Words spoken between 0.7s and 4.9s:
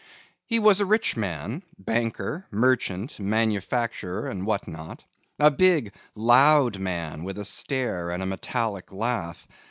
a rich man: banker, merchant, manufacturer, and what